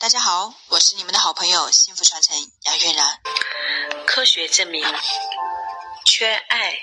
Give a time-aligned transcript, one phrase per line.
[0.00, 3.20] 大家好，我是你们的好朋友幸福传承杨月然。
[4.06, 4.86] 科学证明，
[6.04, 6.78] 缺爱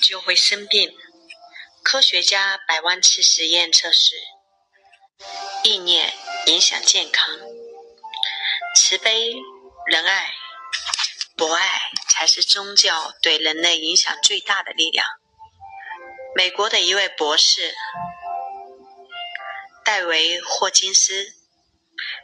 [0.00, 0.90] 就会生病。
[1.82, 4.14] 科学家百万次实验测试，
[5.64, 6.14] 意念
[6.46, 7.28] 影响健康。
[8.74, 9.34] 慈悲、
[9.84, 10.32] 仁爱、
[11.36, 15.06] 博爱才是宗教对人类影响最大的力量。
[16.34, 17.74] 美国的一位博士
[19.84, 21.34] 戴维·霍金斯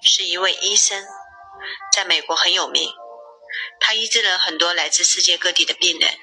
[0.03, 1.07] 是一位医生，
[1.93, 2.93] 在美国很有名。
[3.79, 6.19] 他医治了很多来自世界各地的病人。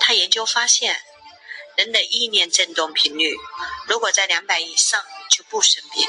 [0.00, 1.00] 他研究发现，
[1.76, 3.36] 人的意念振动频率
[3.86, 6.06] 如果在两百以上就不生病。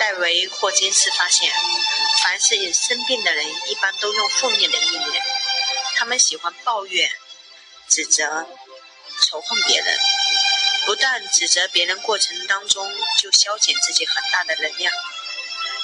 [0.00, 1.52] 戴维·霍金斯发现，
[2.22, 5.22] 凡是生病的人一般都用负面的意念，
[5.96, 7.10] 他们喜欢抱怨、
[7.88, 8.46] 指责。
[9.20, 9.98] 仇恨别人，
[10.86, 12.88] 不但指责别人，过程当中
[13.20, 14.92] 就消减自己很大的能量。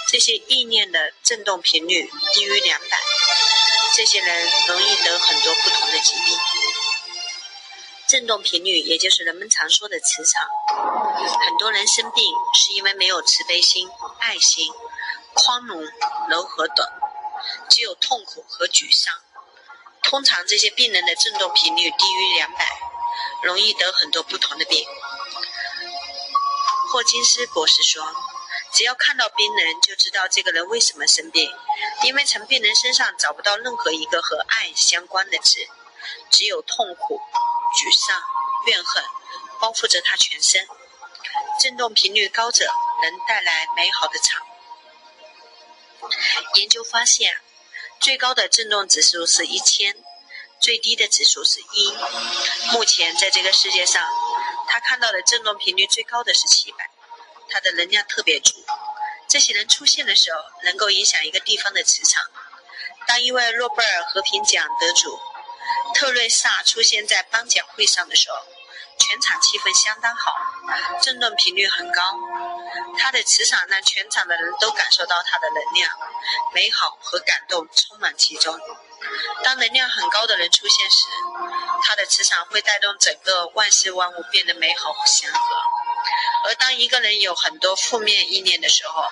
[0.09, 2.99] 这些意念的振动频率低于两百，
[3.95, 6.39] 这些人容易得很多不同的疾病。
[8.07, 10.49] 振动频率也就是人们常说的磁场。
[11.47, 12.25] 很多人生病
[12.55, 13.89] 是因为没有慈悲心、
[14.21, 14.73] 爱心、
[15.35, 15.83] 宽容、
[16.29, 16.87] 柔和等，
[17.71, 19.15] 只有痛苦和沮丧。
[20.03, 22.67] 通常这些病人的振动频率低于两百。
[23.43, 24.87] 容易得很多不同的病。
[26.91, 28.03] 霍金斯博士说
[28.75, 31.49] ：“只要看到病人，就知道这个人为什么生病，
[32.03, 35.67] 因为从病人身上找不到任何一个和爱相关的字，
[36.31, 37.21] 只有痛苦、
[37.77, 38.21] 沮丧、
[38.67, 39.05] 怨恨
[39.61, 40.67] 包覆着他全身。
[41.61, 42.67] 振动频率高者
[43.03, 44.43] 能带来美好的场。
[46.57, 47.41] 研究发现，
[48.01, 49.97] 最高的振动指数是一千。”
[50.61, 51.93] 最低的指数是一。
[52.73, 54.03] 目前在这个世界上，
[54.67, 56.91] 他看到的振动频率最高的是七百，
[57.55, 58.65] 他的能量特别足。
[59.29, 62.25] 这些人出现的时候，能够影响一个地方的磁场。
[63.07, 65.21] 当一位诺贝尔和平奖得主
[65.95, 68.39] 特瑞萨出现在颁奖会上的时候，
[68.99, 70.33] 全场气氛相当好，
[71.01, 72.03] 振动频率很高，
[72.99, 75.91] 他的磁场让全场的人都感受到他的能量、
[76.53, 78.59] 美好和感动充满其中。
[79.45, 81.07] 当能量很高的人出现时，
[81.85, 85.39] 他的磁场会带动整个万事万物变得美好和祥和；
[86.45, 89.03] 而当一个人有很多负面意念的时候，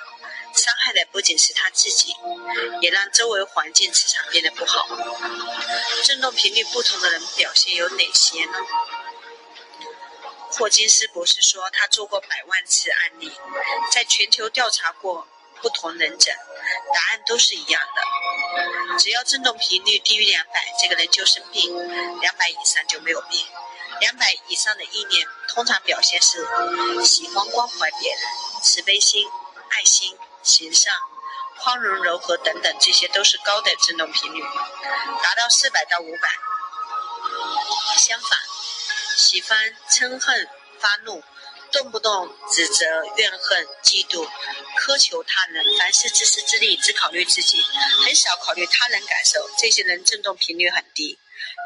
[0.55, 2.15] 伤害的不仅是他自己，
[2.83, 4.87] 也让周围环境磁场变得不好。
[6.05, 8.59] 振动频率不同的人表现有哪些呢？
[10.51, 13.33] 霍金斯博士说，他做过百万次案例，
[13.91, 15.27] 在全球调查过
[15.63, 16.37] 不同人诊，
[16.95, 18.99] 答案都是一样的。
[18.99, 21.73] 只要振动频率低于两百，这个人就生病；
[22.21, 23.47] 两百以上就没有病。
[24.03, 26.45] 两百以上的意念通常表现是
[27.05, 28.21] 喜欢关怀别人、
[28.61, 29.25] 慈悲心、
[29.71, 30.93] 爱心、行善、
[31.61, 34.43] 宽容、柔和等等，这些都是高的振动频率，
[35.23, 36.29] 达到四百到五百。
[37.97, 38.31] 相反。
[39.17, 39.57] 喜欢
[39.89, 40.49] 嗔恨、
[40.81, 41.23] 发怒，
[41.71, 42.85] 动不动指责、
[43.17, 44.29] 怨恨、嫉妒、
[44.81, 47.63] 苛求他人，凡事自私自利，只考虑自己，
[48.05, 49.49] 很少考虑他人感受。
[49.59, 51.21] 这些人振动频率很低，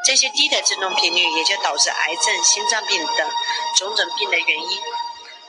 [0.05, 3.29] 这些低的振动频率也就导致癌症、心脏病等
[3.75, 4.81] 种种病的原因。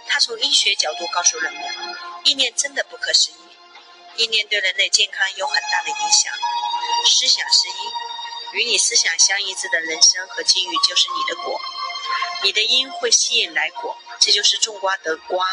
[0.09, 1.63] 他从医学角度告诉人们，
[2.25, 6.33] 意念真的不可思议，意念对人类健康有很大的影响。
[7.07, 11.61] 思想是因，与你思想相一致的人生和境遇就是你的果。
[12.43, 15.47] 你的因会吸引来果，这就是种瓜得瓜。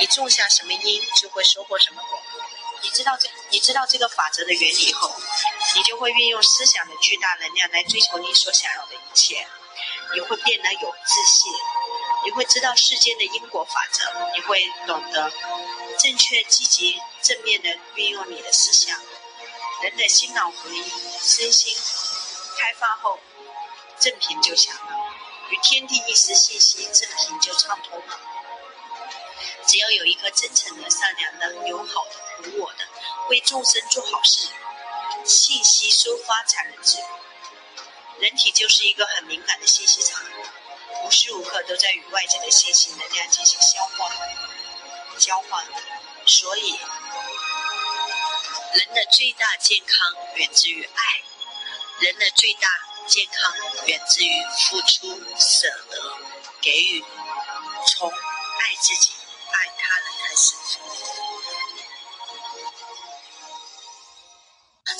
[0.00, 2.18] 你种下什么因，就会收获什么果。
[2.82, 5.14] 你知道这，你知道这个法则的原理后，
[5.76, 9.46] 你就会运用思想的巨大能量来追求你所想要的一切。
[10.12, 11.52] 你会变得有自信，
[12.24, 14.04] 你会知道世间的因果法则，
[14.34, 15.32] 你会懂得
[15.98, 18.98] 正确、积极、正面的运用你的思想。
[19.82, 20.82] 人的心脑合一，
[21.22, 21.74] 身心
[22.58, 23.18] 开发后，
[23.98, 24.92] 正频就响了。
[25.50, 28.20] 与天地一时信息正频就畅通了。
[29.66, 32.84] 只要有一颗真诚的、善良的、友好的、无我的，
[33.28, 34.48] 为众生做好事，
[35.24, 37.06] 信息收发才能自如。
[38.20, 40.22] 人体就是一个很敏感的信息场，
[41.04, 44.10] 无时无刻都在与外界的信息能量进行消化、
[45.18, 45.64] 交换。
[46.26, 46.78] 所以，
[48.74, 51.22] 人的最大健康源自于爱，
[52.00, 52.68] 人的最大。
[53.06, 53.52] 健康
[53.86, 56.16] 源自于付出、舍得、
[56.60, 57.04] 给予，
[57.88, 59.10] 从爱自己、
[59.50, 60.54] 爱他人开始。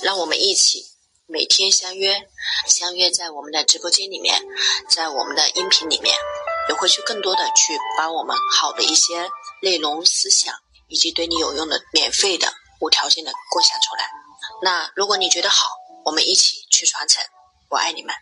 [0.02, 0.85] 让我们一起
[1.26, 2.29] 每天相约，
[2.67, 4.43] 相约在我们的直播间里面，
[4.88, 6.14] 在我们的音频里面，
[6.69, 9.31] 也会去更多的去把我们好的一些
[9.62, 10.55] 内容、思想。
[10.93, 14.11] 以及对你有用的免费的无条件的共享出来。
[14.61, 15.70] 那如果你觉得好，
[16.05, 17.23] 我们一起去传承。
[17.69, 18.12] 我爱你们。